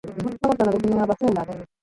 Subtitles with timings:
[0.03, 1.63] ファゴットの別名は、バスーンである。